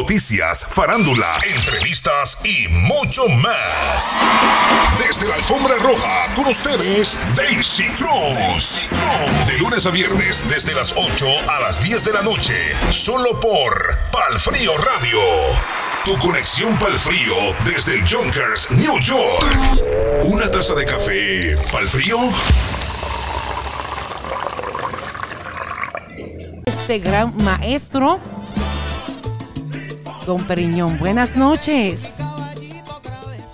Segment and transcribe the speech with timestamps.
[0.00, 4.16] Noticias, farándula, entrevistas y mucho más.
[4.98, 8.88] Desde la alfombra roja, con ustedes, Daisy Cruz.
[9.46, 13.98] De lunes a viernes, desde las 8 a las 10 de la noche, solo por
[14.10, 15.20] Palfrío Radio.
[16.06, 17.34] Tu conexión pal frío
[17.66, 19.54] desde el Junkers, New York.
[20.24, 22.16] Una taza de café pal frío.
[26.64, 28.39] Este gran maestro
[30.26, 32.16] Don Periñón, buenas noches.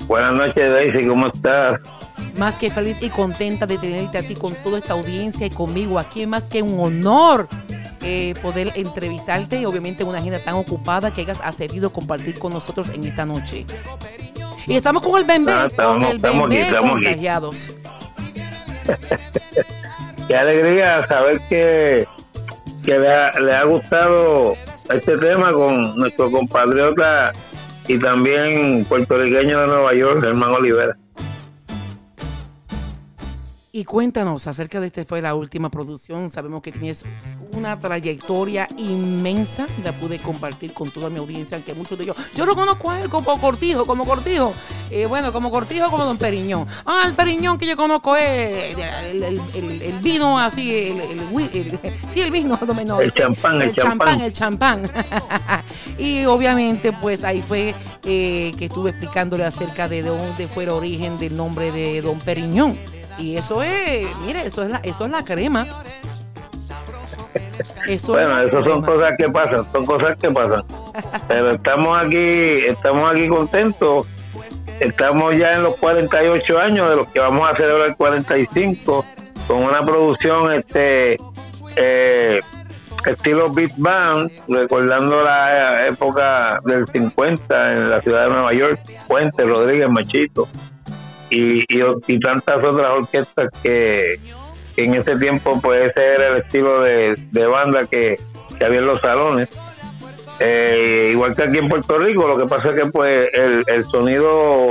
[0.07, 1.81] Buenas noches, Daisy, ¿cómo estás?
[2.37, 5.99] Más que feliz y contenta de tenerte a ti con toda esta audiencia y conmigo
[5.99, 6.27] aquí.
[6.27, 7.49] Más que un honor
[8.03, 12.53] eh, poder entrevistarte y obviamente una agenda tan ocupada que hayas accedido a compartir con
[12.53, 13.65] nosotros en esta noche.
[14.67, 17.05] Y estamos con el bebé, Ah, estamos- con el estamos aquí, bebé estamos aquí.
[17.05, 17.71] contagiados.
[20.29, 22.07] Qué alegría saber que,
[22.85, 24.55] que le, ha, le ha gustado
[24.91, 27.33] este tema con nuestro compatriota
[27.89, 30.97] y también puertorriqueño de Nueva York, Germán Olivera.
[33.73, 36.31] Y cuéntanos acerca de esta fue la última producción.
[36.31, 37.05] Sabemos que tienes
[37.57, 39.67] una trayectoria inmensa.
[39.85, 42.17] La pude compartir con toda mi audiencia, aunque muchos de ellos.
[42.35, 44.53] Yo lo conozco a él como Cortijo, como Cortijo.
[44.91, 46.67] Eh, bueno, como Cortijo, como Don Periñón.
[46.85, 48.77] Ah, el Periñón que yo conozco es
[49.11, 51.79] el, el- el- el vino así, el,
[52.13, 54.21] sí, el vino, no, no, El champán, el champán.
[54.21, 54.83] el champán.
[55.99, 61.19] y obviamente, pues ahí fue eh, que estuve explicándole acerca de dónde fue el origen
[61.19, 62.77] del nombre de Don Periñón.
[63.19, 65.67] Y eso es, mire, eso es la, eso es la crema.
[67.87, 70.65] Eso es Bueno, la esas son cosas que pasan, son cosas que pasan.
[71.29, 74.07] Pero estamos aquí, estamos aquí contentos.
[74.81, 79.07] Estamos ya en los 48 años, de los que vamos a celebrar 45,
[79.47, 81.17] con una producción este
[81.77, 82.41] eh,
[83.07, 89.45] estilo Beat Band, recordando la época del 50 en la ciudad de Nueva York, Puente,
[89.45, 90.49] Rodríguez, Machito,
[91.31, 94.46] y, y, y tantas otras orquestas que, que
[94.77, 98.17] en ese tiempo pues ese era el estilo de, de banda que,
[98.59, 99.49] que había en los salones.
[100.39, 103.85] Eh, igual que aquí en Puerto Rico, lo que pasa es que pues el, el
[103.87, 104.69] sonido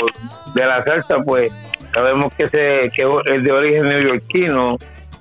[0.54, 1.52] de la salsa pues
[1.94, 4.78] sabemos que, se, que es de origen neoyorquino,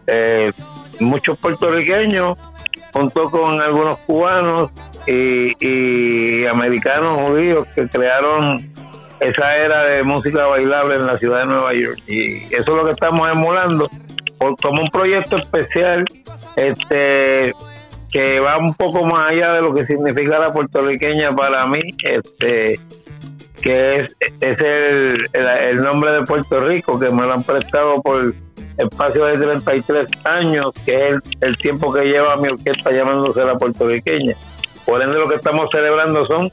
[0.06, 0.52] eh,
[1.00, 2.36] muchos puertorriqueños
[2.92, 4.70] junto con algunos cubanos
[5.06, 8.58] y, y americanos judíos que crearon
[9.20, 11.98] esa era de música bailable en la ciudad de Nueva York.
[12.06, 13.88] Y eso es lo que estamos emulando
[14.62, 16.04] como un proyecto especial
[16.56, 17.52] este
[18.12, 22.78] que va un poco más allá de lo que significa la puertorriqueña para mí este
[23.60, 28.34] que es, es el, el, nombre de Puerto Rico que me lo han prestado por
[28.76, 33.56] espacio de 33 años que es el, el tiempo que lleva mi orquesta llamándose la
[33.56, 34.34] puertorriqueña.
[34.84, 36.52] Por ende lo que estamos celebrando son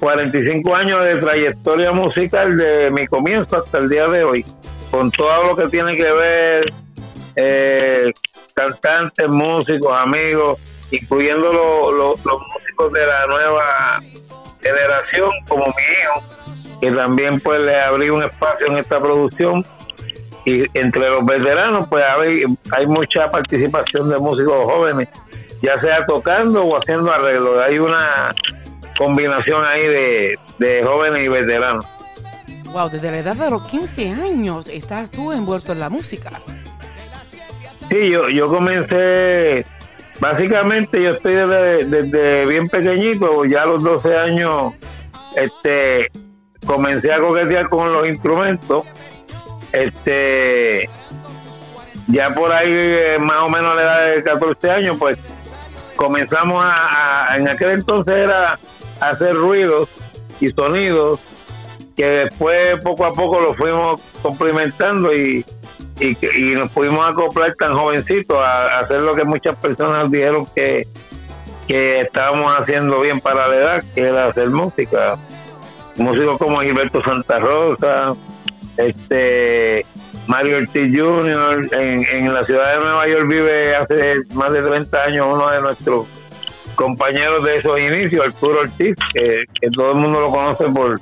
[0.00, 4.44] 45 años de trayectoria musical de mi comienzo hasta el día de hoy,
[4.90, 6.72] con todo lo que tiene que ver
[7.42, 8.12] eh,
[8.54, 10.58] cantantes, músicos, amigos,
[10.90, 14.00] incluyendo lo- lo- los músicos de la nueva
[14.62, 19.64] generación, como mi hijo, que también pues le abrí un espacio en esta producción.
[20.44, 22.42] Y entre los veteranos, pues hay,
[22.76, 25.08] hay mucha participación de músicos jóvenes,
[25.62, 27.62] ya sea tocando o haciendo arreglos.
[27.62, 28.34] Hay una
[28.98, 31.86] combinación ahí de, de jóvenes y veteranos.
[32.72, 36.40] Wow, desde la edad de los 15 años estás tú envuelto en la música.
[37.90, 39.64] Sí, yo, yo comencé,
[40.20, 44.74] básicamente yo estoy desde, desde bien pequeñito, ya a los 12 años
[45.34, 46.08] este,
[46.66, 48.84] comencé a coquetear con los instrumentos.
[49.72, 50.88] Este,
[52.06, 55.18] ya por ahí, eh, más o menos a la edad de 14 años, pues
[55.96, 58.58] comenzamos a, en aquel entonces era
[59.00, 59.88] hacer ruidos
[60.40, 61.20] y sonidos
[61.96, 65.44] que después poco a poco lo fuimos complementando y,
[66.00, 70.86] y, y nos pudimos acoplar tan jovencitos a, hacer lo que muchas personas dijeron que,
[71.68, 75.18] que estábamos haciendo bien para la edad, que era hacer música.
[75.96, 78.12] Músicos como Gilberto Santa Rosa,
[78.76, 79.84] este
[80.26, 81.68] Mario Ortiz Jr.
[81.72, 85.60] En, en la ciudad de Nueva York vive hace más de 30 años uno de
[85.60, 86.06] nuestros
[86.74, 90.98] compañeros de esos inicios, Arturo Ortiz, que, que todo el mundo lo conoce por,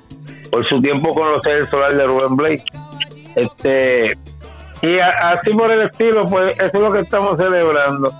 [0.50, 2.64] por su tiempo con los seres solar de Rubén Blake.
[3.36, 4.16] Este,
[4.82, 8.12] y a- así por el estilo, pues eso es lo que estamos celebrando.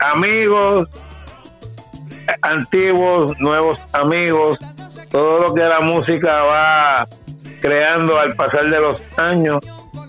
[0.00, 0.88] Amigos,
[2.42, 4.58] antiguos, nuevos amigos,
[5.10, 7.06] todo lo que la música va
[7.60, 9.60] creando al pasar de los años.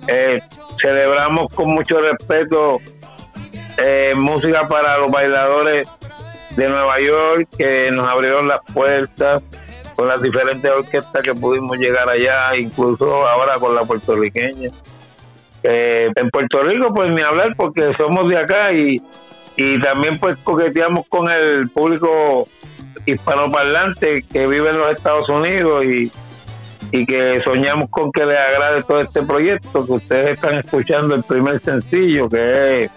[0.07, 0.41] Eh,
[0.81, 2.79] celebramos con mucho respeto
[3.77, 5.87] eh, música para los bailadores
[6.55, 9.43] de Nueva York que nos abrieron las puertas
[9.95, 14.69] con las diferentes orquestas que pudimos llegar allá, incluso ahora con la puertorriqueña.
[15.63, 19.01] Eh, en Puerto Rico, pues ni hablar porque somos de acá y,
[19.55, 22.47] y también pues coqueteamos con el público
[23.05, 26.11] hispanoparlante que vive en los Estados Unidos y,
[26.91, 31.23] y que soñamos con que les agrade todo este proyecto, que ustedes están escuchando el
[31.23, 32.91] primer sencillo que es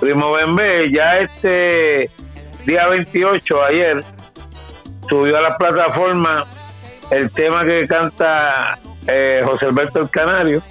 [0.00, 2.10] Primo Bembe, ya este
[2.66, 4.04] día 28, ayer,
[5.08, 6.44] subió a la plataforma
[7.10, 10.62] el tema que canta eh, José Alberto el Canario,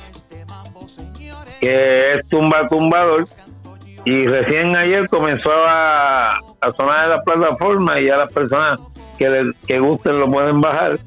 [1.61, 3.25] que es Tumba Tumbador,
[4.03, 6.39] y recién ayer comenzó a,
[6.75, 8.79] sonar en la plataforma y a las personas
[9.17, 10.97] que, que gusten lo pueden bajar.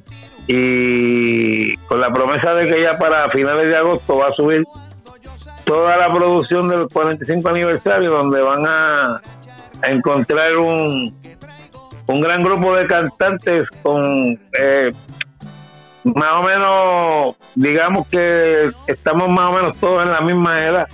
[0.47, 4.65] Y con la promesa de que ya para finales de agosto va a subir
[5.65, 9.21] toda la producción del 45 aniversario donde van a,
[9.83, 11.15] encontrar un,
[12.07, 14.93] un gran grupo de cantantes con eh,
[16.05, 20.89] más o menos, digamos que estamos más o menos todos en la misma edad.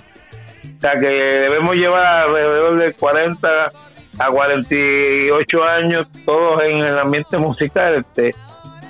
[0.77, 3.71] O sea que debemos llevar alrededor de 40
[4.19, 8.35] a 48 años todos en el ambiente musical, este,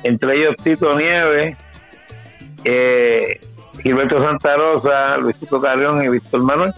[0.04, 1.58] entre ellos Tito Nieves,
[2.64, 3.40] eh,
[3.82, 6.74] Gilberto Santa Rosa, Luisito Carrión y Víctor Manuel.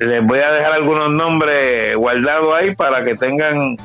[0.00, 3.76] Les voy a dejar algunos nombres guardados ahí para que tengan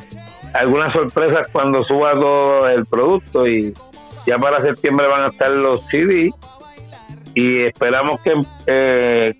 [0.53, 3.73] algunas sorpresas cuando suba todo el producto y
[4.25, 6.31] ya para septiembre van a estar los CD
[7.35, 8.33] y esperamos que
[8.67, 9.39] eh,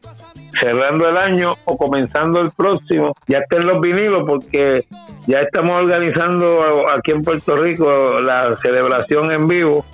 [0.59, 4.85] cerrando el año o comenzando el próximo ya estén los vinilos porque
[5.27, 9.85] ya estamos organizando aquí en Puerto Rico la celebración en vivo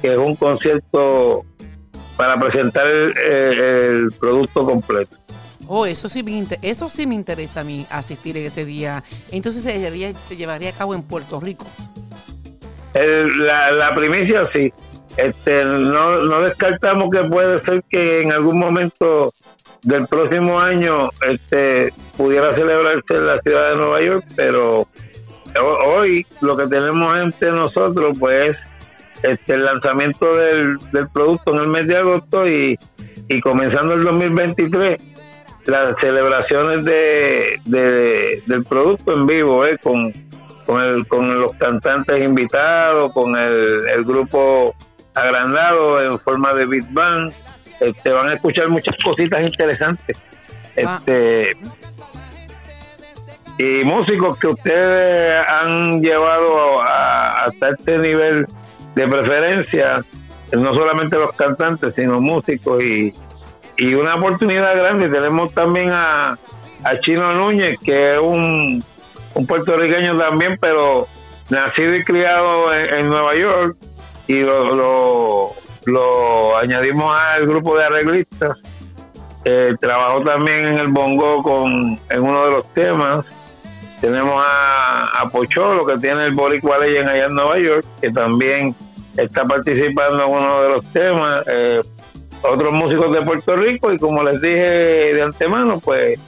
[0.00, 1.44] que es un concierto
[2.16, 5.16] para presentar el, producto completo.
[5.66, 9.02] Oh, eso sí, me eso sí me interesa a mí asistir en ese día.
[9.30, 11.64] Entonces se llevaría a cabo en Puerto Rico.
[12.94, 14.72] La, primicia sí.
[15.16, 19.34] Este, no, no descartamos que puede ser que en algún momento
[19.82, 24.88] del próximo año este, pudiera celebrarse en la ciudad de Nueva York, pero
[25.84, 28.56] hoy lo que tenemos entre nosotros pues
[29.22, 30.78] este, el lanzamiento del,
[31.12, 32.78] producto en el mes de agosto y,
[33.42, 35.02] comenzando el 2023
[35.64, 40.12] las celebraciones de, del producto en vivo eh, con,
[40.66, 44.74] con, el, con los cantantes invitados, con el, grupo
[45.14, 47.32] agrandado en forma de beat band.
[47.80, 50.20] Este, van a escuchar muchas cositas interesantes.
[50.76, 51.52] Este,
[53.58, 58.46] y músicos que ustedes han llevado a, hasta este nivel
[58.94, 60.04] de preferencia,
[60.52, 63.12] no solamente los cantantes, sino músicos y,
[63.76, 65.08] y una oportunidad grande.
[65.08, 66.38] Tenemos también a,
[66.84, 68.82] a Chino Núñez, que es un,
[69.34, 71.06] un puertorriqueño también, pero
[71.50, 73.76] nacido y criado en, Nueva York
[74.26, 78.58] y lo, lo, añadimos al grupo de arreglistas.
[79.80, 83.26] Trabajó también en el bongo con en uno de los temas.
[84.00, 88.74] Tenemos a, a Pocholo, que tiene el Boricua Legend allá en Nueva York, que también
[89.16, 91.44] está participando en uno de los temas.
[91.46, 91.82] Eh,
[92.42, 96.18] otros músicos de Puerto Rico y como les dije de antemano, pues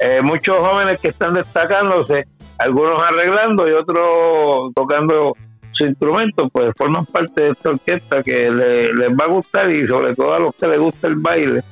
[0.00, 2.26] eh, muchos jóvenes que están destacándose,
[2.58, 5.36] algunos arreglando y otros tocando
[5.72, 10.14] su instrumento, pues forman parte de esta orquesta que les va a gustar y sobre
[10.14, 11.62] todo a los que les gusta el baile,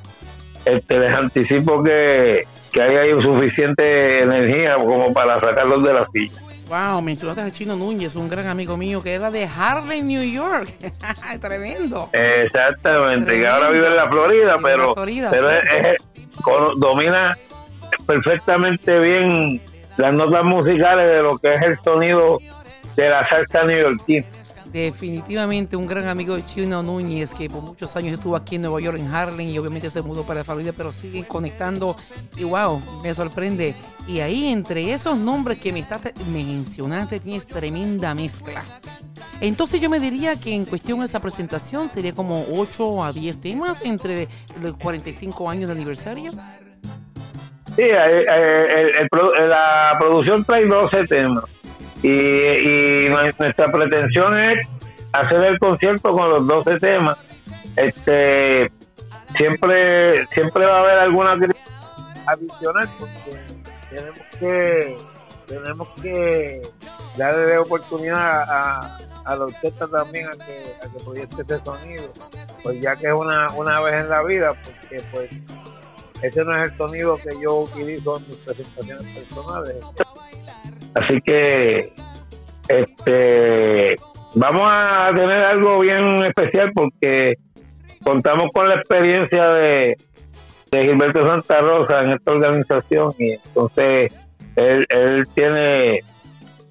[0.65, 6.41] este les anticipo que, que hay suficiente energía como para sacarlos de la silla.
[6.69, 10.69] Wow, mencionaste a Chino Núñez, un gran amigo mío que era de Harlem, New York.
[11.41, 12.09] Tremendo.
[12.13, 14.93] Exactamente, que ahora vive en la Florida, pero,
[16.77, 17.35] domina
[18.09, 19.61] perfectamente bien
[19.97, 22.39] las notas musicales de lo que es el sonido
[22.95, 24.25] de la salsa neoyorquina.
[24.71, 28.81] Definitivamente un gran amigo de Chino Núñez, que por muchos años estuvo aquí en Nueva
[28.81, 31.95] York, en Harlem, y obviamente se mudó para Florida, pero sigue conectando.
[32.35, 33.75] Y wow, me sorprende.
[34.07, 36.01] Y ahí, entre esos nombres que me, estás,
[36.31, 38.63] mencionaste, tienes tremenda mezcla.
[39.41, 43.39] Entonces, yo me diría que en cuestión de esa presentación sería como 8 a 10
[43.39, 44.27] temas entre
[44.61, 46.31] los 45 años de aniversario.
[47.79, 49.07] Sí, eh, eh,
[49.47, 51.45] la producción trae 12 temas
[52.03, 54.67] y, nuestra pretensión es
[55.13, 57.17] hacer el concierto con los 12 temas.
[57.77, 58.69] Este
[59.37, 61.37] siempre siempre va a haber alguna
[62.25, 63.45] adicional porque
[63.89, 64.97] tenemos que
[65.47, 66.61] tenemos que
[67.15, 72.11] darle oportunidad a, a la orquesta también a que, a que proyecte ese sonido,
[72.61, 75.29] pues ya que es una, una vez en la vida, porque pues
[76.21, 79.75] ese no es el sonido que yo utilizo en mis presentaciones personales.
[80.95, 81.93] Así que
[82.67, 83.95] este
[84.35, 87.37] vamos a tener algo bien especial porque
[88.03, 89.97] contamos con la experiencia de,
[90.71, 94.11] de Gilberto Santa Rosa en esta organización y entonces
[94.55, 96.01] él, él tiene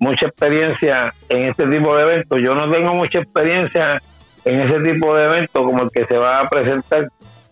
[0.01, 2.41] mucha experiencia en este tipo de eventos.
[2.41, 4.01] Yo no tengo mucha experiencia
[4.45, 7.09] en ese tipo de eventos como el que se va a presentar.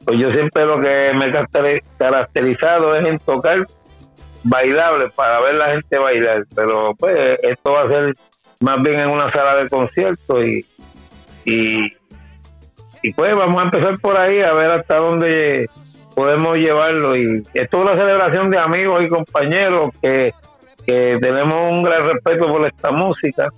[0.06, 3.66] Pues yo siempre lo que me he caracterizado es en tocar
[4.44, 6.44] bailable para ver la gente bailar.
[6.54, 8.14] Pero pues esto va a ser
[8.60, 10.64] más bien en una sala de conciertos y,
[11.44, 11.92] y,
[13.02, 15.68] y pues vamos a empezar por ahí a ver hasta dónde
[16.14, 17.14] podemos llevarlo.
[17.16, 20.32] Y esto es una celebración de amigos y compañeros que
[20.86, 23.52] que tenemos un gran respeto por esta música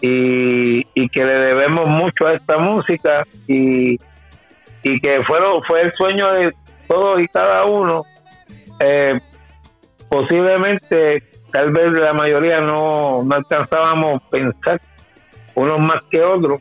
[0.00, 3.96] y, que le debemos mucho a esta música y,
[4.84, 6.54] y que fueron, fue el sueño de
[6.86, 8.04] todos y cada uno.
[8.80, 9.18] Eh,
[10.08, 11.22] posiblemente,
[11.52, 14.80] tal vez la mayoría no, no alcanzábamos pensar,
[15.54, 16.60] unos más que otros.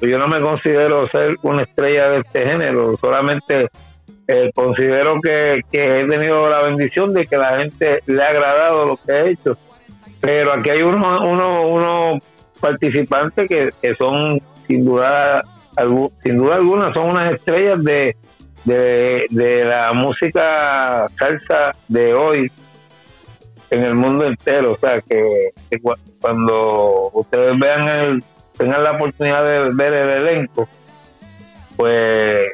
[0.00, 3.68] Yo no me considero ser una estrella de este género, solamente
[4.28, 8.96] eh, considero que, he tenido la bendición de que la gente le ha agradado lo
[8.96, 9.56] que he hecho.
[10.20, 12.18] Pero aquí hay unos uno, uno
[12.60, 15.44] participantes que, son sin duda
[16.22, 18.16] sin duda alguna son unas estrellas de,
[18.64, 22.50] de, la música salsa de hoy
[23.70, 24.72] en el mundo entero.
[24.72, 25.50] O sea, que,
[26.20, 28.24] cuando ustedes vean el,
[28.56, 30.68] tengan la oportunidad de ver el elenco,
[31.76, 32.52] pues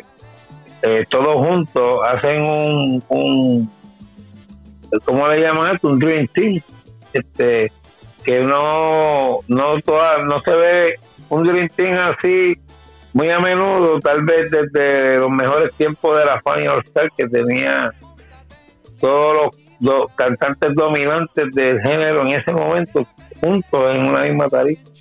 [0.83, 3.71] eh, todos juntos hacen un, un
[5.05, 5.89] ¿cómo le llaman esto?
[5.89, 6.61] Un Dream Team,
[7.13, 7.71] este,
[8.25, 10.95] que no, no, toda, no se ve
[11.29, 12.59] un Dream Team así
[13.13, 17.27] muy a menudo, tal vez desde los mejores tiempos de la Funny All Star que
[17.29, 17.93] tenía
[19.01, 23.07] todos los, cantantes dominantes del género en ese momento
[23.41, 24.93] juntos en una misma tarifa.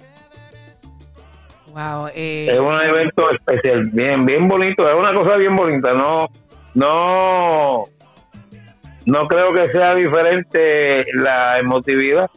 [2.13, 6.27] Eh, es un evento especial, bien, bien bonito, es una cosa bien bonita, no,
[6.73, 7.85] no,
[9.05, 12.29] no creo que sea diferente la emotividad,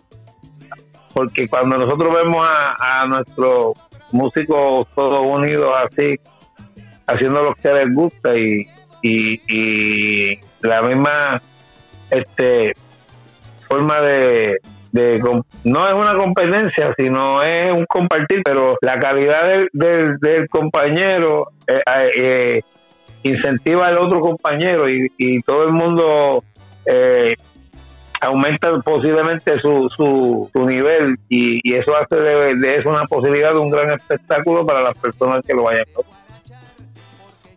[1.13, 3.73] porque cuando nosotros vemos a, nuestros
[4.15, 6.19] músicos todos unidos así,
[7.07, 8.67] haciendo lo que les gusta y,
[9.03, 11.43] y, y la misma
[12.11, 12.75] este
[13.69, 14.61] forma de,
[15.65, 21.81] no es una competencia, sino es un compartir, pero la calidad del, del, compañero eh,
[22.17, 22.63] eh,
[23.25, 26.45] incentiva al otro compañero y, todo el mundo
[26.87, 27.35] eh,
[28.25, 33.71] aumenta posiblemente su, su, su nivel y, eso hace de, eso una posibilidad de un
[33.71, 36.15] gran espectáculo para las personas que lo vayan a.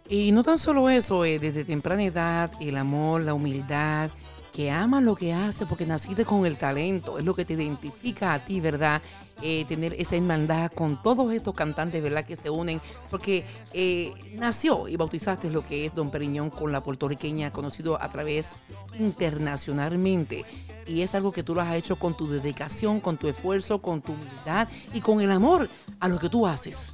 [0.10, 4.10] Y no tan solo eso, desde temprana edad, el amor, la humildad,
[4.58, 8.34] que ama lo que hace porque naciste con el talento, es lo que te identifica
[8.34, 9.04] a ti, ¿verdad?
[9.44, 12.26] Eh, tener esa hermandad con todos estos cantantes, ¿verdad?
[12.26, 16.82] Que se unen, porque eh, nació y bautizaste lo que es Don Periñón con la
[16.82, 18.56] puertorriqueña, conocido a través
[18.98, 20.44] internacionalmente.
[20.88, 24.02] Y es algo que tú lo has hecho con tu dedicación, con tu esfuerzo, con
[24.02, 26.94] tu humildad y con el amor a lo que tú haces.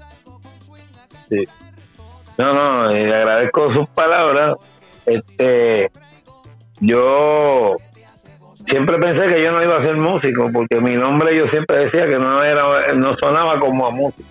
[1.30, 1.48] Sí.
[2.38, 4.58] No, no, le agradezco sus palabras.
[5.06, 5.90] Este,
[6.80, 7.78] yo
[8.68, 12.08] siempre pensé que yo no iba a ser músico porque mi nombre yo siempre decía
[12.08, 14.30] que no era no sonaba como a músico.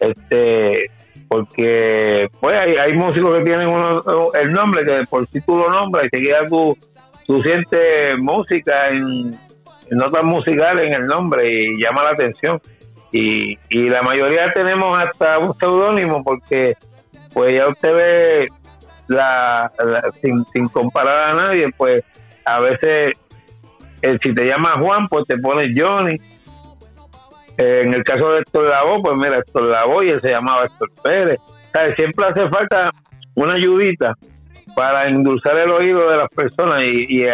[0.00, 0.90] Este
[1.28, 4.02] porque pues hay, hay músicos que tienen uno,
[4.34, 6.76] el nombre que por sí tú lo nombras y te queda tú,
[7.24, 9.38] tú sientes música en,
[9.90, 12.60] notas musicales en el nombre y llama la atención.
[13.12, 16.76] Y, y la mayoría tenemos hasta un seudónimo porque
[17.32, 18.46] pues ya usted ve
[19.10, 19.72] la,
[20.22, 22.04] sin, sin comparar a nadie, pues
[22.44, 23.12] a veces
[24.02, 26.16] eh, si te llamas Juan, pues te pones Johnny.
[27.58, 30.64] Eh, en el caso de Héctor Lavoe, pues mira, Héctor Lavoe y él se llamaba
[30.64, 31.40] Héctor Pérez.
[31.96, 32.90] Siempre hace falta
[33.34, 34.14] una ayudita
[34.74, 37.28] para endulzar el oído de las personas y, y,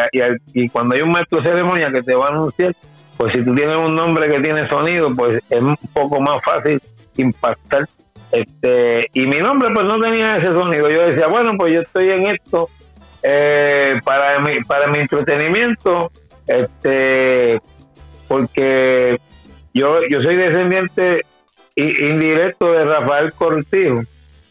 [0.55, 2.75] y, cuando hay un maestro ceremonia que te va a anunciar,
[3.17, 6.81] pues si tú tienes un nombre que tiene sonido, pues es un poco más fácil
[7.17, 7.87] impactar
[8.33, 10.91] este, y mi nombre pues no tenía ese sonido.
[10.91, 12.69] Yo decía, bueno, pues yo estoy en esto
[13.23, 16.11] eh, para, mi, para mi entretenimiento,
[16.47, 17.61] este,
[18.29, 19.19] porque
[19.75, 21.23] yo, yo soy descendiente
[21.77, 24.03] indirecto de Rafael Cortijo,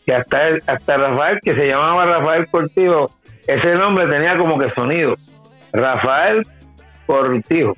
[0.06, 3.12] que hasta, hasta Rafael, que se llamaba Rafael Cortijo,
[3.48, 5.16] ese nombre tenía como que sonido.
[5.74, 6.46] Rafael
[7.06, 7.74] Cortijo.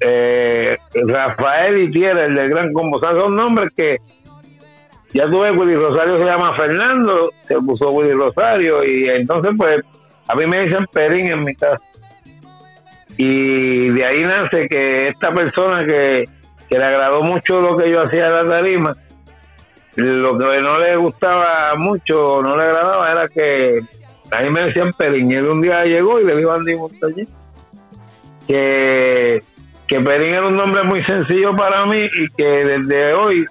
[0.00, 2.98] Eh, Rafael y Tierra, el del Gran Combo.
[3.00, 3.98] son nombres que
[5.12, 9.80] ya tuve Willy Rosario se llama Fernando, se puso Willy Rosario y entonces pues
[10.28, 11.82] a mí me dicen Perín en mi casa.
[13.16, 16.24] y de ahí nace que esta persona que,
[16.68, 18.96] que le agradó mucho lo que yo hacía en la tarima,
[19.96, 23.80] lo que no le gustaba mucho, no le agradaba, era que
[24.30, 25.30] a mí me decían Perín.
[25.30, 27.28] Y él un día llegó y le dijo a Andy Montañez
[28.46, 29.42] que,
[29.86, 33.46] que Perín era un nombre muy sencillo para mí y que desde hoy,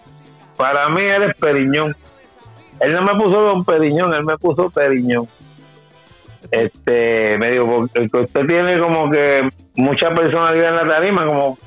[0.59, 1.95] para mí, él es Periñón.
[2.81, 5.25] Él no me puso Don Periñón, él me puso Periñón.
[6.51, 11.57] Este, me dijo, porque usted tiene como que mucha personalidad en la tarima, como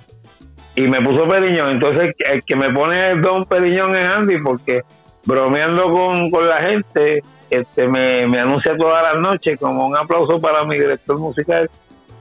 [0.74, 1.70] y me puso Periñón.
[1.70, 4.82] Entonces, el que me pone Don Periñón es Andy, porque
[5.24, 10.38] bromeando con, con la gente, este me, me anuncia todas las noches como un aplauso
[10.38, 11.70] para mi director musical,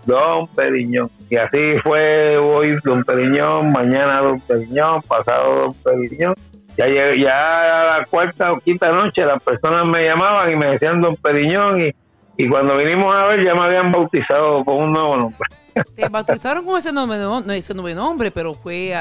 [0.05, 1.11] Don Periñón.
[1.29, 6.33] Y así fue hoy Don Periñón, mañana Don Periñón, pasado Don Periñón.
[6.77, 11.01] Ya, ya a la cuarta o quinta noche las personas me llamaban y me decían
[11.01, 11.93] Don Periñón y,
[12.37, 15.47] y cuando vinimos a ver ya me habían bautizado con un nuevo nombre.
[15.95, 18.93] Te bautizaron con ese nuevo, no, ese nuevo nombre, pero fue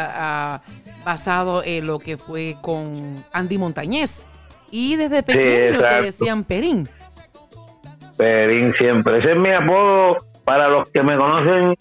[1.04, 4.26] basado en lo que fue con Andy Montañez.
[4.70, 6.88] Y desde pequeño te decían Perín.
[8.16, 9.18] Perín siempre.
[9.18, 11.74] Ese es mi apodo para los que me conocen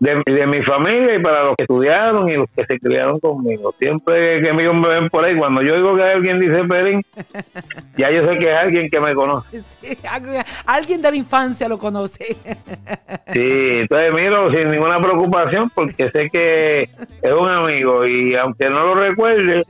[0.00, 3.72] de, mi familia y para los que estudiaron y los que se criaron conmigo.
[3.72, 7.04] Siempre que me ven por ahí, cuando yo digo que alguien dice Perín,
[7.96, 9.62] ya yo sé que es alguien que me conoce.
[10.66, 12.24] alguien de la infancia lo conoce.
[13.32, 16.88] sí, entonces miro sin ninguna preocupación porque sé que
[17.22, 19.64] es un amigo y aunque no lo recuerde,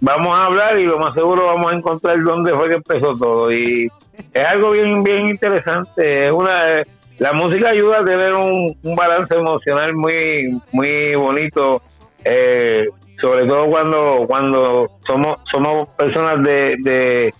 [0.00, 3.52] vamos a hablar y lo más seguro vamos a encontrar dónde fue que empezó todo.
[3.52, 3.90] Y
[4.32, 6.26] es algo bien, bien interesante.
[6.26, 6.82] Es una
[7.20, 11.82] la música ayuda a tener un, balance emocional muy muy bonito
[12.24, 12.88] eh,
[13.20, 17.32] sobre todo cuando cuando somos somos personas de,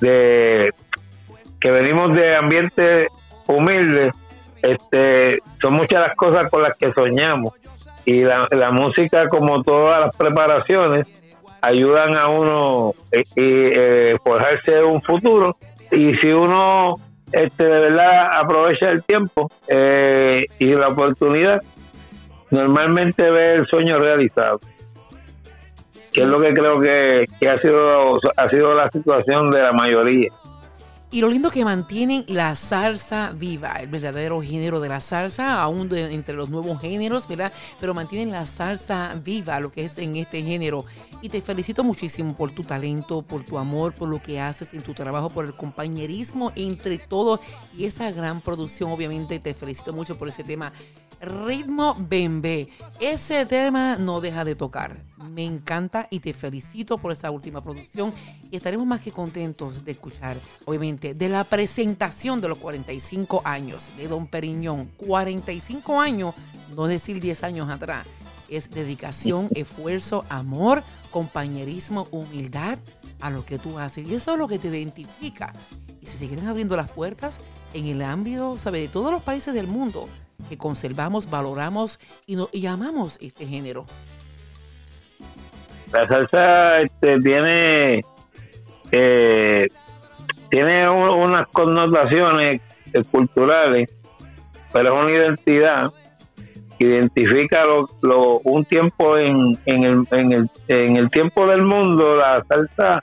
[0.00, 0.72] de,
[1.58, 3.08] que venimos de ambientes
[3.46, 4.14] humildes
[4.62, 7.54] este son muchas las cosas con las que soñamos.
[8.04, 11.06] Y la, la música como todas las preparaciones
[11.60, 15.56] ayudan a uno eh, eh, forjarse un futuro.
[15.90, 16.96] Y si uno
[17.32, 21.60] este, de verdad aprovecha el tiempo eh, y la oportunidad,
[22.50, 24.60] normalmente ve el sueño realizado.
[26.12, 30.30] Que es lo que creo que, ha sido ha sido la situación de la mayoría.
[31.10, 35.94] Y lo lindo que mantienen la salsa viva, el verdadero género de la salsa, aún
[35.94, 37.52] entre los nuevos géneros, ¿verdad?
[37.78, 40.86] Pero mantienen la salsa viva, lo que es en este género.
[41.22, 44.82] Y te felicito muchísimo por tu talento, por tu amor, por lo que haces en
[44.82, 47.38] tu trabajo, por el compañerismo entre todos
[47.78, 48.90] y esa gran producción.
[48.90, 50.72] Obviamente te felicito mucho por ese tema.
[51.20, 52.68] Ritmo Bembe.
[52.98, 55.00] Ese tema no deja de tocar.
[55.30, 58.12] Me encanta y te felicito por esa última producción
[58.50, 63.90] y estaremos más que contentos de escuchar, obviamente, de la presentación de los 45 años
[63.96, 64.90] de Don Periñón.
[64.96, 66.34] 45 años,
[66.74, 68.04] no decir 10 años atrás.
[68.56, 72.78] Es dedicación, esfuerzo, amor, compañerismo, humildad
[73.20, 74.06] a lo que tú haces.
[74.06, 75.52] Y eso es lo que te identifica.
[76.00, 77.40] Y se seguirán abriendo las puertas
[77.74, 78.80] en el ámbito, ¿sabe?
[78.80, 80.08] De todos los países del mundo
[80.48, 83.86] que conservamos, valoramos y, no, y amamos este género.
[85.92, 88.00] La salsa este, tiene
[88.90, 89.66] eh,
[90.52, 92.60] tiene unas connotaciones
[93.10, 93.88] culturales,
[94.70, 95.92] pero es una identidad
[96.86, 102.44] identifica lo, un tiempo en, en, el, en, el, en el tiempo del mundo, la
[102.48, 103.02] salsa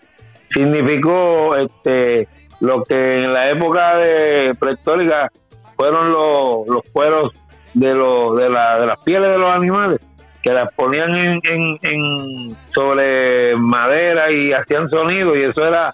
[0.53, 2.27] significó este
[2.61, 5.31] lo que en la época de prehistórica
[5.77, 7.31] fueron los, los cueros
[7.73, 10.01] de, los de, la, de las pieles de los animales
[10.41, 11.41] que las ponían en,
[11.81, 15.93] en, sobre madera y hacían sonido y eso era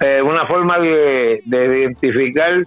[0.00, 2.64] eh, una forma de, identificar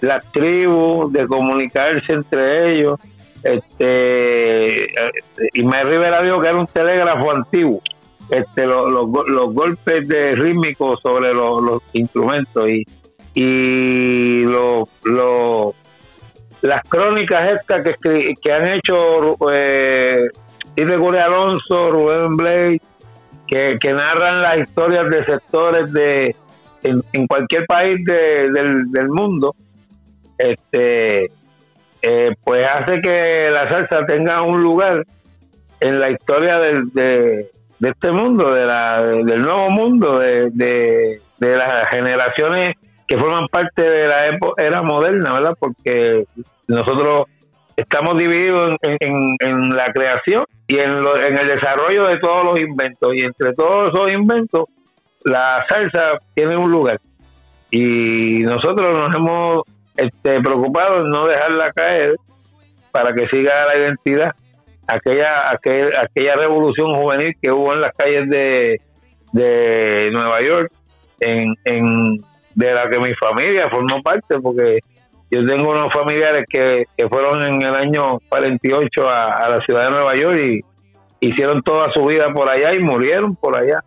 [0.00, 2.98] las tribus, de comunicarse entre ellos.
[3.42, 4.86] Este,
[5.52, 7.80] y me Rivera dijo que era un telégrafo antiguo.
[8.30, 12.84] Este, los, los, golpes de rítmicos sobre los, instrumentos y,
[13.34, 14.88] y los,
[16.62, 20.28] las crónicas estas que, que han hecho eh,
[20.74, 22.80] Tite Alonso, Rubén Blake,
[23.46, 26.36] que, que, narran las historias de sectores de
[26.82, 29.54] en, cualquier país del, del, mundo,
[30.38, 31.30] este
[32.02, 35.04] eh, pues hace que la salsa tenga un lugar
[35.80, 37.46] en la historia de,
[37.80, 44.08] este mundo, de la, del nuevo mundo, de, de, las generaciones que forman parte de
[44.08, 45.56] la era moderna, ¿verdad?
[45.58, 46.24] Porque
[46.66, 47.26] nosotros
[47.76, 53.14] estamos divididos en, en, la creación y en, en el desarrollo de todos los inventos.
[53.14, 54.66] Y entre todos esos inventos,
[55.24, 57.00] la salsa tiene un lugar.
[57.70, 59.62] Y nosotros nos hemos
[59.96, 62.16] este, preocupado en no dejarla caer
[62.90, 64.32] para que siga la identidad,
[64.86, 68.80] aquella, aquella, aquella revolución juvenil que hubo en las calles de,
[69.32, 70.70] de Nueva York,
[71.20, 72.16] en, en,
[72.54, 74.80] de la que mi familia formó parte, porque
[75.30, 79.86] yo tengo unos familiares que, que fueron en el año 48 a, a la ciudad
[79.86, 80.60] de Nueva York y
[81.20, 83.82] hicieron toda su vida por allá y murieron por allá.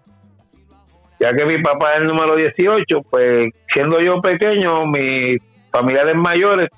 [1.20, 5.40] Ya que mi papá es el número 18, pues siendo yo pequeño, mis
[5.76, 6.70] familiares mayores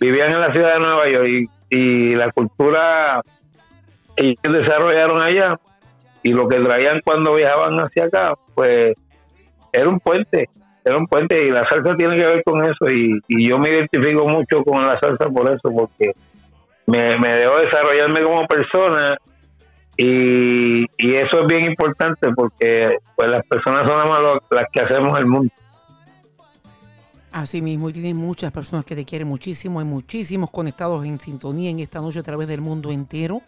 [0.00, 3.22] vivían en la ciudad de Nueva York y, la cultura
[4.16, 5.58] que desarrollaron allá
[6.22, 8.94] y lo que traían cuando viajaban hacia acá, pues
[9.72, 10.50] era un puente,
[10.84, 13.70] era un puente y la salsa tiene que ver con eso y, y yo me
[13.70, 16.12] identifico mucho con la salsa por eso, porque
[16.86, 19.16] me, me dejó desarrollarme como persona
[19.96, 25.26] y, y eso es bien importante porque pues las personas son las que hacemos el
[25.26, 25.52] mundo.
[27.32, 31.70] Así mismo, y tienes muchas personas que te quieren muchísimo, hay muchísimos conectados en sintonía
[31.70, 33.40] en esta noche a través del mundo entero.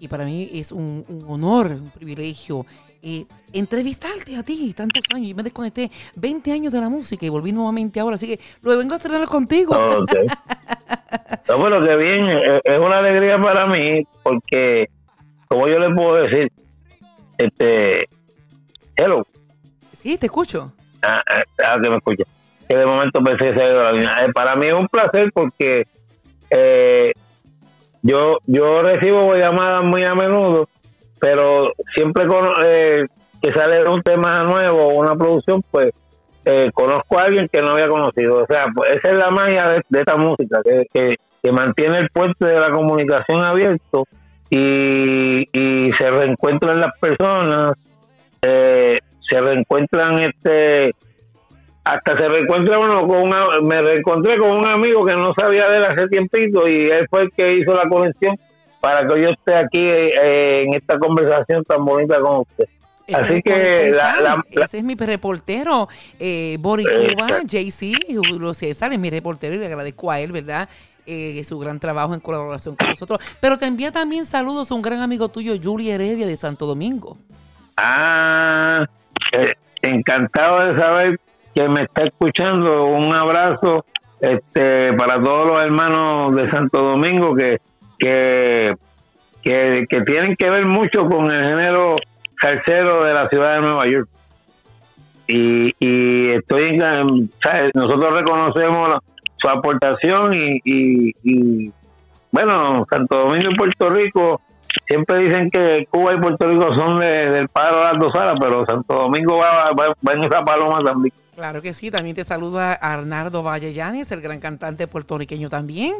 [0.00, 2.66] Y para mí es un, un honor, un privilegio
[3.00, 5.28] eh, entrevistarte a ti tantos años.
[5.28, 8.76] Yo me desconecté 20 años de la música y volví nuevamente ahora, así que lo
[8.76, 9.76] vengo a estrenar contigo.
[10.02, 10.26] Okay.
[11.48, 12.26] no, pero que bien,
[12.64, 14.88] es una alegría para mí porque,
[15.46, 16.50] como yo le puedo decir,
[17.38, 18.08] este,
[18.96, 19.24] hello.
[19.92, 20.72] Sí, te escucho.
[21.02, 22.24] Ah, ah, ah que me escucha.
[22.68, 24.24] Que de momento pensé que la línea.
[24.24, 25.86] Eh, para mí es un placer porque
[26.50, 27.12] eh,
[28.02, 30.68] yo yo recibo llamadas muy a menudo
[31.20, 32.24] pero siempre
[32.64, 33.06] eh,
[33.42, 35.92] que sale un tema nuevo o una producción, pues
[36.44, 38.42] eh, conozco a alguien que no había conocido.
[38.42, 41.16] O sea, pues esa es la magia de, esta música, que, que,
[41.52, 44.04] mantiene el puente de la comunicación abierto
[44.50, 47.74] y, y se reencuentran las personas,
[48.42, 50.94] eh, se reencuentran este
[51.88, 55.78] hasta se reencuentra uno con una, me reencontré con un amigo que no sabía de
[55.78, 58.38] él hace tiempito y él fue el que hizo la conexión
[58.78, 62.66] para que yo esté aquí eh, en esta conversación tan bonita con usted.
[63.14, 65.88] Así que ese es mi reportero,
[66.20, 70.68] eh, Boris Cuba, JC, Julio César, es mi reportero y le agradezco a él, ¿verdad?
[71.06, 73.18] Eh, su gran trabajo en colaboración con nosotros.
[73.40, 77.16] Pero te envía también saludos a un gran amigo tuyo, Julie Heredia de Santo Domingo.
[77.78, 78.84] Ah,
[79.32, 81.18] eh, encantado de saber
[81.58, 82.86] que me está escuchando.
[82.86, 83.84] Un abrazo
[84.20, 87.58] este para todos los hermanos de Santo Domingo que
[87.98, 88.76] que,
[89.42, 91.96] que, tienen que ver mucho con el género
[92.40, 94.08] salsero de la ciudad de Nueva York.
[95.26, 96.78] Y, y estoy
[97.74, 98.98] nosotros reconocemos
[99.36, 101.72] su aportación y, y,
[102.30, 104.40] bueno, Santo Domingo y Puerto Rico
[104.86, 108.64] siempre dicen que Cuba y Puerto Rico son del paro de las dos alas, pero
[108.64, 111.12] Santo Domingo va, va, en esa paloma también.
[111.38, 115.94] Claro que sí, también te saluda Arnardo Vallellanes, el gran cantante puertorriqueño también.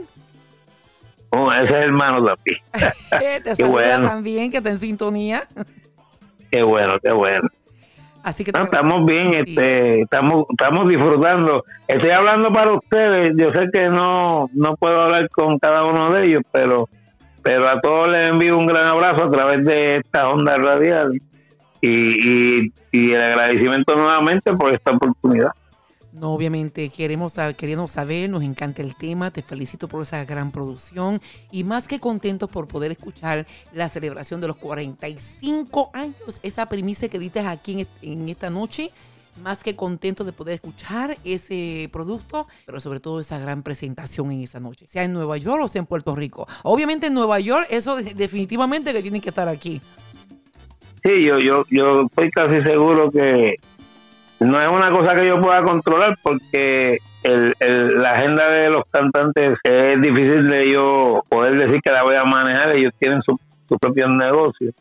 [1.31, 2.59] Oh, ese es hermano también.
[3.57, 4.09] Te bueno.
[4.09, 5.44] también, que está en sintonía.
[6.51, 7.48] Qué bueno, qué bueno.
[8.24, 11.62] Así que estamos bien, este, estamos, estamos disfrutando.
[11.87, 13.33] Estoy hablando para ustedes.
[13.37, 16.88] Yo sé que no, no puedo hablar con cada uno de ellos, pero,
[17.44, 21.12] pero a todos les envío un gran abrazo a través de esta onda radial
[21.80, 25.52] y, y, el agradecimiento nuevamente por esta oportunidad.
[26.12, 31.20] No, obviamente queremos, queremos saber, nos encanta el tema, te felicito por esa gran producción
[31.52, 37.08] y más que contentos por poder escuchar la celebración de los 45 años, esa primicia
[37.08, 38.90] que dices aquí en, esta noche,
[39.42, 44.40] más que contentos de poder escuchar ese producto, pero sobre todo esa gran presentación en
[44.40, 46.48] esa noche, sea en Nueva York o sea en Puerto Rico.
[46.64, 49.80] Obviamente en Nueva York, eso definitivamente que tiene que estar aquí.
[51.02, 53.56] Sí, yo, yo, yo estoy casi seguro que
[54.40, 59.58] no es una cosa que yo pueda controlar porque el, la agenda de los cantantes
[59.62, 63.37] es difícil de yo poder decir que la voy a manejar, ellos tienen sus
[63.68, 64.74] su propios negocios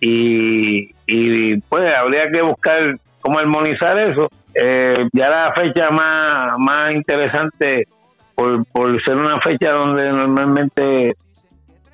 [0.00, 4.28] y, y pues habría que buscar cómo armonizar eso.
[4.54, 7.86] Eh, ya la fecha más, más interesante
[8.34, 11.14] por, por ser una fecha donde normalmente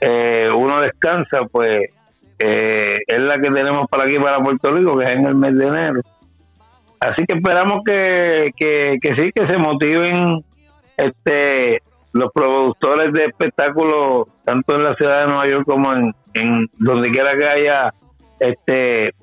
[0.00, 1.90] eh, uno descansa, pues
[2.38, 5.57] eh, es la que tenemos para aquí, para Puerto Rico, que es en el mes
[5.57, 6.01] de enero.
[7.01, 10.44] Así que esperamos que, que, sí, que se motiven
[10.96, 16.66] este los productores de espectáculos, tanto en la ciudad de Nueva York como en, en
[16.79, 17.92] donde quiera que haya
[18.40, 19.14] este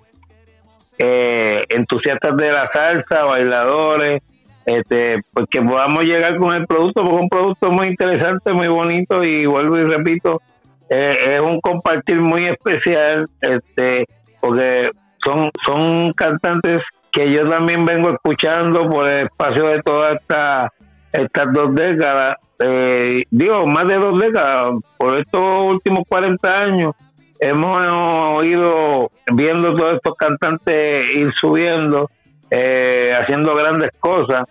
[0.98, 4.22] eh, entusiastas de la salsa, bailadores,
[4.66, 8.68] este, pues que podamos llegar con el producto, porque es un producto muy interesante, muy
[8.68, 10.42] bonito y vuelvo y repito,
[10.90, 14.06] eh, es un compartir muy especial, este,
[14.40, 14.92] porque
[15.24, 20.72] son, son cantantes que yo también vengo escuchando por el espacio de toda esta
[21.16, 26.94] estas dos décadas, eh, digo, más de dos décadas, por estos últimos 40 años,
[27.40, 32.10] hemos ido viendo todos estos cantantes ir subiendo,
[32.50, 34.44] eh, haciendo grandes cosas,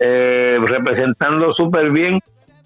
[0.00, 2.18] eh, representando súper bien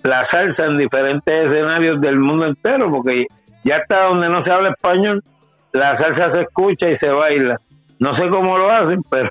[0.03, 3.27] la salsa en diferentes escenarios del mundo entero, porque
[3.65, 5.23] ya está donde no se habla español,
[5.73, 7.61] la salsa se escucha y se baila.
[7.99, 9.31] No sé cómo lo hacen, pero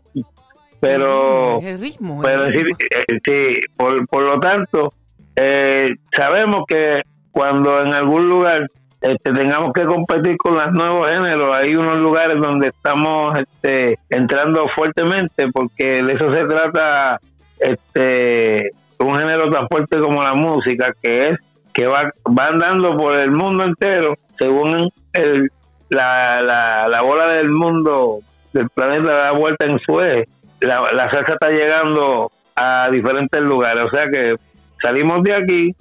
[0.79, 2.77] pero el ritmo, pero el sí, ritmo.
[3.25, 4.93] sí, por, por lo tanto
[5.35, 7.01] eh, sabemos que
[7.31, 8.67] cuando en algún lugar
[9.01, 14.67] este, tengamos que competir con los nuevos géneros hay unos lugares donde estamos este, entrando
[14.75, 17.19] fuertemente porque de eso se trata
[17.59, 21.39] este un género tan fuerte como la música que es
[21.73, 25.51] que va, va andando por el mundo entero según el,
[25.89, 28.19] la, la, la bola del mundo
[28.53, 30.27] del planeta da vuelta en su eje
[30.61, 33.85] la, la salsa está llegando a diferentes lugares.
[33.85, 34.35] O sea que
[34.81, 35.75] salimos de aquí,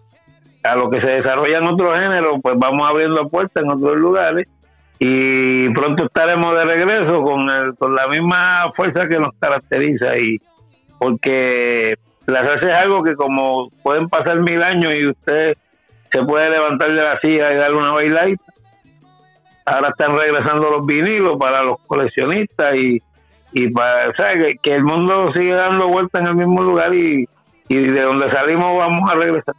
[0.63, 4.47] a lo que se desarrolla en otros géneros, pues vamos abriendo puertas en otros lugares
[4.99, 10.19] y pronto estaremos de regreso con, el, con la misma fuerza que nos caracteriza.
[10.19, 10.39] y
[10.99, 11.95] Porque
[12.33, 15.57] la salsa es algo que como pueden pasar mil años y usted
[16.11, 18.45] se puede levantar de la silla y darle una bailadita.
[19.67, 23.03] Ahora están regresando los vinilos para los coleccionistas y
[23.53, 24.13] y para o
[24.63, 27.29] que, el mundo sigue dando vueltas en el mismo lugar y,
[27.69, 29.55] y de donde salimos vamos a regresar.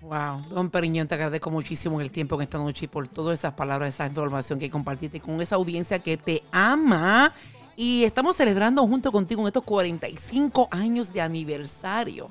[0.00, 3.54] Wow, don Periñón, te agradezco muchísimo el tiempo en esta noche y por todas esas
[3.54, 7.32] palabras, esa información que compartiste con esa audiencia que te ama.
[7.76, 12.28] Y estamos celebrando junto contigo en estos 45 años de aniversario.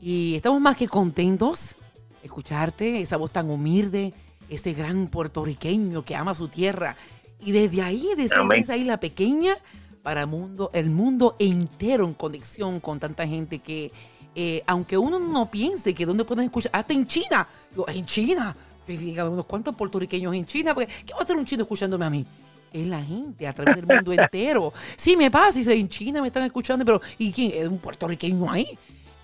[0.00, 1.76] Y estamos más que contentos
[2.20, 4.12] de escucharte, esa voz tan humilde,
[4.48, 6.96] ese gran puertorriqueño que ama su tierra
[7.40, 9.56] y desde ahí, desde esa isla pequeña,
[10.02, 13.92] para mundo, el mundo entero en conexión con tanta gente que,
[14.34, 18.56] eh, aunque uno no piense que dónde pueden escuchar, hasta en China, yo, en China,
[18.88, 22.26] unos cuantos puertorriqueños en China, porque ¿qué va a hacer un chino escuchándome a mí?
[22.72, 24.72] Es la gente a través del mundo entero.
[24.96, 27.52] Sí, me pasa, y en China me están escuchando, pero ¿y quién?
[27.54, 28.78] ¿Es un puertorriqueño ahí?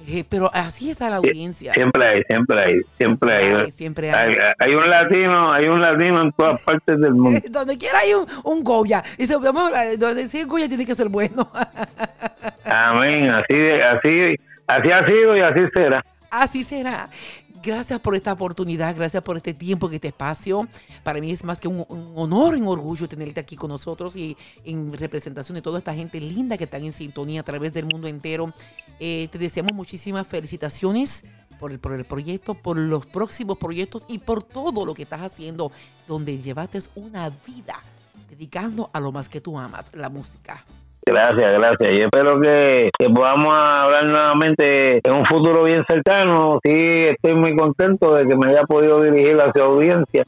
[0.07, 1.72] Eh, pero así está la audiencia.
[1.72, 3.54] Siempre hay, siempre hay, siempre hay.
[3.54, 4.35] Ay, siempre hay.
[4.35, 7.40] Hay, hay un latino, hay un latino en todas partes del mundo.
[7.50, 9.02] Donde quiera hay un, un Goya.
[9.16, 11.50] Dice, vamos, donde sí Goya tiene que ser bueno.
[12.64, 13.30] Amén.
[13.30, 16.04] Así, así, así ha sido y así será.
[16.30, 17.09] Así será.
[17.64, 20.68] Gracias por esta oportunidad, gracias por este tiempo, este espacio.
[21.03, 24.37] Para mí es más que un, un honor, un orgullo tenerte aquí con nosotros y
[24.64, 28.07] en representación de toda esta gente linda que están en sintonía a través del mundo
[28.07, 28.53] entero.
[29.00, 31.24] Eh, te deseamos muchísimas felicitaciones
[31.59, 35.22] por el, por el proyecto, por los próximos proyectos y por todo lo que estás
[35.22, 35.72] haciendo,
[36.07, 37.83] donde llevaste una vida
[38.29, 40.62] dedicando a lo más que tú amas, la música.
[41.06, 41.90] Gracias, gracias.
[41.98, 46.58] Y espero que, que podamos hablar nuevamente en un futuro bien cercano.
[46.64, 50.24] Sí, estoy muy contento de que me haya podido dirigir a su audiencia,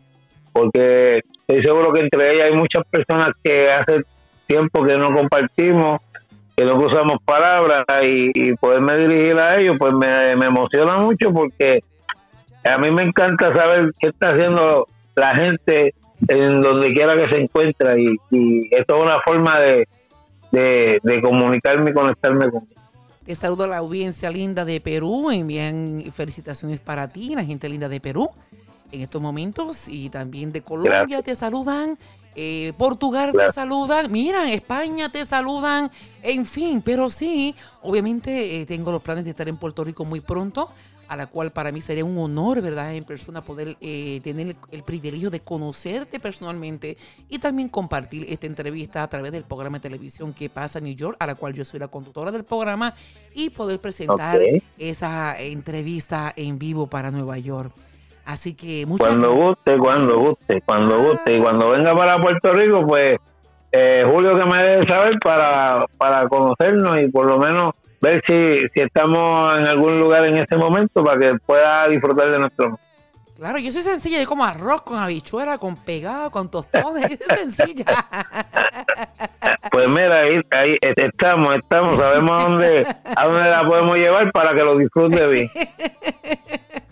[0.52, 4.02] porque estoy seguro que entre ellas hay muchas personas que hace
[4.46, 6.00] tiempo que no compartimos,
[6.54, 11.32] que no cruzamos palabras y, y poderme dirigir a ellos, pues me, me emociona mucho
[11.32, 11.82] porque
[12.64, 15.94] a mí me encanta saber qué está haciendo la gente
[16.28, 19.86] en donde quiera que se encuentra y, y esto es una forma de
[20.52, 22.66] de, de comunicarme y conectarme con
[23.24, 25.30] Te saludo a la audiencia linda de Perú.
[25.30, 28.30] Envían felicitaciones para ti, la gente linda de Perú
[28.92, 29.88] en estos momentos.
[29.88, 31.24] Y también de Colombia Gracias.
[31.24, 31.98] te saludan.
[32.38, 33.54] eh, Portugal te Gracias.
[33.56, 34.12] saludan.
[34.12, 35.90] Mira, España te saludan.
[36.22, 40.20] En fin, pero sí, obviamente eh, tengo los planes de estar en Puerto Rico muy
[40.20, 40.68] pronto.
[41.09, 42.95] A la cual para mí sería un honor, ¿verdad?
[42.95, 46.97] En persona poder eh, tener el, el privilegio de conocerte personalmente
[47.29, 50.95] y también compartir esta entrevista a través del programa de televisión que pasa en New
[50.95, 52.95] York, a la cual yo soy la conductora del programa
[53.35, 54.40] y poder presentar
[54.79, 57.73] esa entrevista en vivo para Nueva York.
[58.25, 59.49] Así que muchas cuando gracias.
[59.49, 63.21] guste, cuando guste, cuando guste y cuando venga para Puerto Rico, pues
[63.71, 67.73] eh, Julio que me debe saber para, para conocernos y por lo menos
[68.07, 72.38] ver si, si estamos en algún lugar en este momento para que pueda disfrutar de
[72.38, 72.79] nuestro
[73.37, 77.37] Claro, yo soy sencilla, yo como arroz con habichuela, con pegado, con tostones, yo soy
[77.37, 77.85] sencilla.
[79.71, 84.55] pues mira ahí, ahí estamos estamos sabemos a dónde a dónde la podemos llevar para
[84.55, 85.51] que lo disfrute bien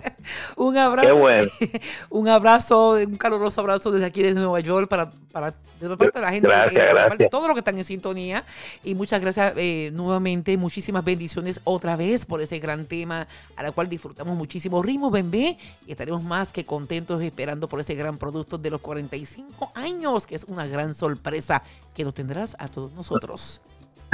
[0.57, 1.09] un abrazo.
[1.09, 1.51] Qué bueno.
[2.11, 6.25] un abrazo, un caluroso abrazo desde aquí de Nueva York para, para de parte de
[6.25, 7.31] la gente, Gracias, eh, de parte de gracias.
[7.31, 8.45] todos los que están en sintonía.
[8.83, 13.73] Y muchas gracias eh, nuevamente, muchísimas bendiciones otra vez por ese gran tema a la
[13.73, 14.83] cual disfrutamos muchísimo.
[14.83, 19.73] Ritmo Bembé y estaremos más que contentos esperando por ese gran producto de los 45
[19.75, 21.63] años, que es una gran sorpresa
[21.95, 23.61] que nos tendrás a todos nosotros.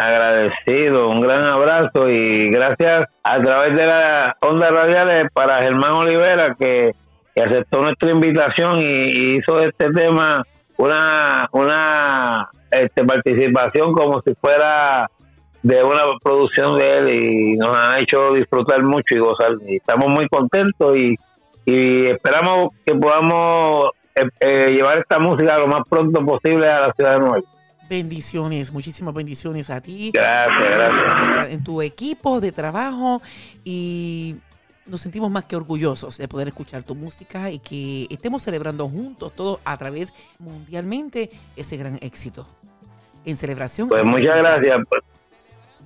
[0.01, 6.55] Agradecido, un gran abrazo y gracias a través de las ondas radiales para Germán Olivera
[6.59, 6.93] que,
[7.41, 10.43] aceptó nuestra invitación y, hizo de este tema
[10.77, 15.09] una una este, participación como si fuera
[15.63, 19.53] de una producción de él y nos ha hecho disfrutar mucho y gozar.
[19.67, 21.17] Y estamos muy contentos y,
[21.65, 26.93] y esperamos que podamos eh, eh, llevar esta música lo más pronto posible a la
[26.93, 27.60] ciudad de Nueva York.
[27.91, 30.13] Bendiciones, muchísimas bendiciones a ti.
[30.15, 31.53] Gracias, gracias.
[31.53, 33.21] En tu equipo de trabajo
[33.65, 34.37] y
[34.87, 39.33] nos sentimos más que orgullosos de poder escuchar tu música y que estemos celebrando juntos,
[39.35, 42.47] todos a través mundialmente, ese gran éxito.
[43.25, 43.89] En celebración.
[43.89, 44.79] Pues muchas gracias.
[44.89, 45.03] Pues,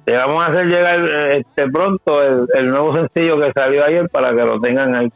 [0.05, 4.45] te vamos a hacer llegar este pronto el, nuevo sencillo que salió ayer para que
[4.45, 5.09] lo tengan ahí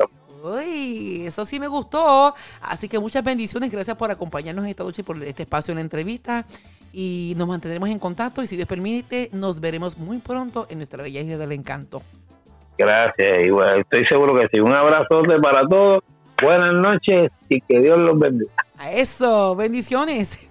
[0.43, 2.35] Uy, eso sí me gustó.
[2.63, 3.71] Así que muchas bendiciones.
[3.71, 6.47] Gracias por acompañarnos esta noche por este espacio en la entrevista
[6.93, 11.03] y nos mantendremos en contacto y si Dios permite, nos veremos muy pronto en nuestra
[11.03, 12.03] bella isla del encanto.
[12.77, 14.61] Gracias, igual estoy seguro que sí.
[14.61, 16.03] Un abrazote para todos,
[16.41, 18.53] buenas noches y que Dios los bendiga.
[18.79, 20.49] A eso, bendiciones.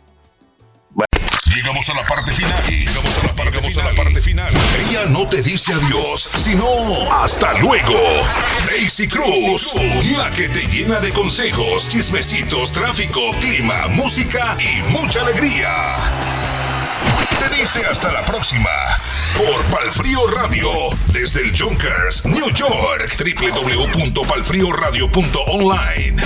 [1.56, 2.64] Llegamos a la parte final.
[2.70, 3.88] Llegamos a la parte, Llegamos final.
[3.88, 4.54] A la parte final.
[4.90, 7.94] Ella no te dice adiós, sino hasta luego.
[8.66, 9.74] Daisy Cruz,
[10.18, 15.96] la que te llena de consejos, chismecitos, tráfico, clima, música y mucha alegría.
[17.40, 18.70] Te dice hasta la próxima
[19.38, 20.70] por Palfrío Radio
[21.14, 26.18] desde el Junkers, New York, www.palfrioradio.online.